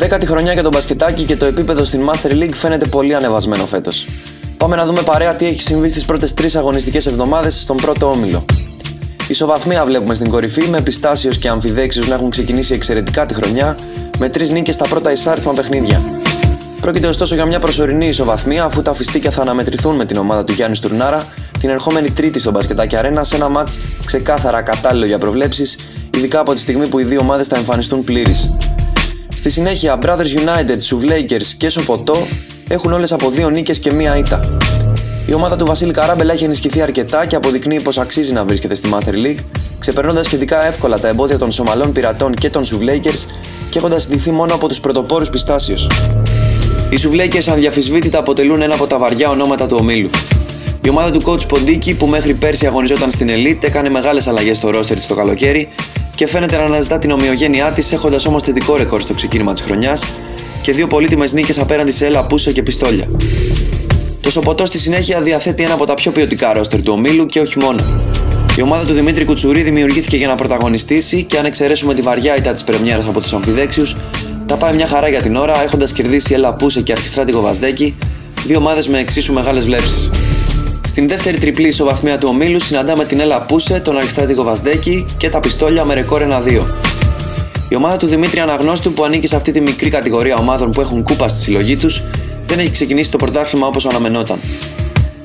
[0.00, 4.06] Δέκατη χρονιά για τον μπασκετάκι και το επίπεδο στην Master League φαίνεται πολύ ανεβασμένο φέτος.
[4.56, 8.44] Πάμε να δούμε παρέα τι έχει συμβεί στις πρώτες τρεις αγωνιστικές εβδομάδες στον πρώτο όμιλο.
[9.28, 13.76] Ισοβαθμία βλέπουμε στην κορυφή, με πιστάσιο και αμφιδέξιο να έχουν ξεκινήσει εξαιρετικά τη χρονιά,
[14.18, 16.02] με τρεις νίκες στα πρώτα εισάριθμα παιχνίδια.
[16.80, 20.52] Πρόκειται ωστόσο για μια προσωρινή ισοβαθμία, αφού τα φιστίκια θα αναμετρηθούν με την ομάδα του
[20.52, 21.26] Γιάννης Τουρνάρα
[21.60, 25.76] την ερχόμενη Τρίτη στο Μπασκετάκι Αρένα σε ένα μάτς ξεκάθαρα κατάλληλο για προβλέψεις,
[26.16, 28.50] ειδικά από τη στιγμή που οι δύο ομάδες θα εμφανιστούν πλήρεις.
[29.34, 32.26] Στη συνέχεια, Brothers United, Suv Lakers και Σοποτό
[32.68, 34.58] έχουν όλες από δύο νίκες και μία ήττα.
[35.26, 38.88] Η ομάδα του Βασίλη Καράμπελα έχει ενισχυθεί αρκετά και αποδεικνύει πως αξίζει να βρίσκεται στη
[38.92, 39.38] Master League,
[39.78, 43.26] ξεπερνώντας σχετικά εύκολα τα εμπόδια των Σομαλών Πειρατών και των Suv Lakers
[43.70, 45.76] και έχοντας συντηθεί μόνο από τους πρωτοπόρους πιστάσεω.
[46.90, 50.10] Οι Suv Lakers ανδιαφυσβήτητα αποτελούν ένα από τα βαριά ονόματα του ομίλου.
[50.84, 54.70] Η ομάδα του coach Ποντίκη, που μέχρι πέρσι αγωνιζόταν στην Elite, έκανε μεγάλες αλλαγές στο
[54.70, 55.68] ρόστερ της το καλοκαίρι
[56.14, 60.04] και φαίνεται να αναζητά την ομοιογένειά της, έχοντας όμως θετικό ρεκόρ στο ξεκίνημα της χρονιάς
[60.62, 63.08] και δύο πολύτιμες νίκες απέναντι σε Έλα Πούσα και Πιστόλια.
[64.20, 67.58] Το Σοποτός στη συνέχεια διαθέτει ένα από τα πιο ποιοτικά ρόστερ του ομίλου και όχι
[67.58, 67.84] μόνο.
[68.56, 72.52] Η ομάδα του Δημήτρη Κουτσουρί δημιουργήθηκε για να πρωταγωνιστήσει και αν εξαιρέσουμε τη βαριά ήττα
[72.52, 73.96] της πρεμιέρας από τους Αμφιδέξιους,
[74.46, 77.94] τα πάει μια χαρά για την ώρα έχοντας κερδίσει Έλα Πούσα και Αρχιστράτηγο Βαζδέκη,
[78.46, 80.10] δύο ομάδες με εξίσου μεγάλες βλέψεις.
[81.00, 85.40] Στην δεύτερη τριπλή ισοβαθμία του ομίλου συναντάμε την Έλα Πούσε, τον Αριστάτικο Βασδέκη και τα
[85.40, 86.64] πιστόλια με ρεκόρ 1-2.
[87.68, 91.02] Η ομάδα του Δημήτρη Αναγνώστου που ανήκει σε αυτή τη μικρή κατηγορία ομάδων που έχουν
[91.02, 92.02] κούπα στη συλλογή τους
[92.46, 94.38] δεν έχει ξεκινήσει το πρωτάθλημα όπως αναμενόταν.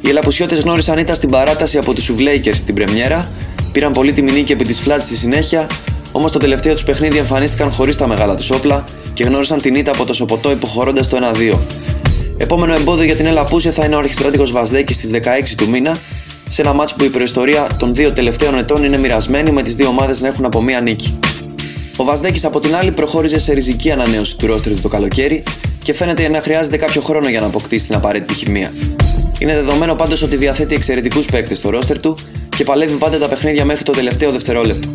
[0.00, 3.30] Οι Ελαπουσιώτες γνώρισαν ήττα στην παράταση από τους Σουβλέικερς στην Πρεμιέρα,
[3.72, 5.66] πήραν πολύτιμη νίκη επί της Φλάτ στη συνέχεια,
[6.12, 9.90] όμως το τελευταίο τους παιχνίδι εμφανίστηκαν χωρίς τα μεγάλα τους όπλα και γνώρισαν την ήττα
[9.90, 11.58] από το Σοποτό υποχωρώντας το 1-2.
[12.36, 15.18] Επόμενο εμπόδιο για την Ελαπούσια θα είναι ο Αρχιστράτηγο Βαζδέκη στις 16
[15.56, 15.98] του μήνα,
[16.48, 19.88] σε ένα μάτσο που η προϊστορία των δύο τελευταίων ετών είναι μοιρασμένη με τις δύο
[19.88, 21.18] ομάδες να έχουν από μία νίκη.
[21.96, 25.42] Ο Βαζδέκη από την άλλη προχώρησε σε ριζική ανανέωση του ρόστρου το καλοκαίρι
[25.82, 28.72] και φαίνεται να χρειάζεται κάποιο χρόνο για να αποκτήσει την απαραίτητη χημεία.
[29.38, 32.16] Είναι δεδομένο πάντως ότι διαθέτει εξαιρετικούς παίκτες στο ρόστερ του
[32.56, 34.88] και παλεύει πάντα τα παιχνίδια μέχρι το τελευταίο δευτερόλεπτο.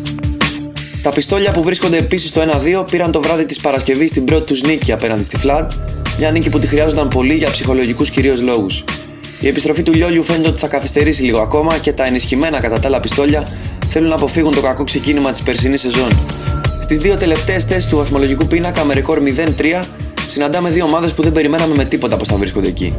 [1.02, 2.42] Τα πιστόλια που βρίσκονται επίσης στο
[2.82, 5.70] 1-2 πήραν το βράδυ της Παρασκευής την πρώτη τους νίκη απέναντι στη Φλαντ
[6.18, 8.84] μια νίκη που τη χρειάζονταν πολύ για ψυχολογικούς κυρίως λόγους.
[9.40, 12.88] Η επιστροφή του Λιόλιου φαίνεται ότι θα καθυστερήσει λίγο ακόμα και τα ενισχυμένα κατά τα
[12.88, 13.46] άλλα πιστόλια
[13.88, 16.20] θέλουν να αποφύγουν το κακό ξεκίνημα της περσινής σεζόν.
[16.80, 19.22] Στις δύο τελευταίες θέσεις του βαθμολογικού πίνακα με ρεκόρ
[19.80, 19.82] 0-3
[20.26, 22.96] συναντάμε δύο ομάδες που δεν περιμέναμε με τίποτα πω θα βρίσκονται εκεί.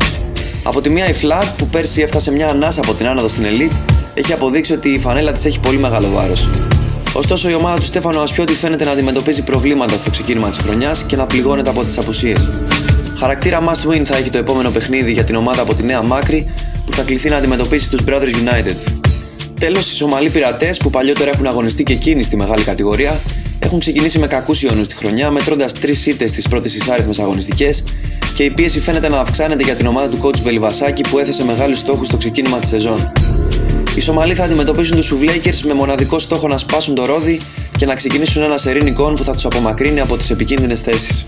[0.64, 3.76] Από τη μία η Flat που πέρσι έφτασε μια ανάσα από την άνοδο στην Elite
[4.14, 6.50] έχει αποδείξει ότι η φανέλα της έχει πολύ μεγάλο βάρος.
[7.14, 11.16] Ωστόσο, η ομάδα του Στέφανο Ασπιώτη φαίνεται να αντιμετωπίζει προβλήματα στο ξεκίνημα της χρονιάς και
[11.16, 12.50] να πληγώνεται από τις απουσίες.
[13.22, 16.50] Χαρακτήρα must win θα έχει το επόμενο παιχνίδι για την ομάδα από τη Νέα Μάκρη
[16.86, 18.76] που θα κληθεί να αντιμετωπίσει τους Brothers United.
[19.60, 23.20] Τέλος, οι Σομαλοί πειρατές που παλιότερα έχουν αγωνιστεί και εκείνοι στη μεγάλη κατηγορία
[23.60, 27.84] έχουν ξεκινήσει με κακούς ιονούς τη χρονιά, μετρώντας τρεις ήττες στι πρώτες εισάριθμες αγωνιστικές
[28.36, 31.78] και η πίεση φαίνεται να αυξάνεται για την ομάδα του coach Βελιβασάκη που έθεσε μεγάλους
[31.78, 33.12] στόχους στο ξεκίνημα της σεζόν.
[33.96, 37.40] Οι Σομαλοί θα αντιμετωπίσουν τους Σουβλέικερ με μοναδικό στόχο να σπάσουν το ρόδι
[37.78, 41.24] και να ξεκινήσουν ένα σερήν εικόν που θα τους απομακρύνει από τις επικίνδυνες θέσεις.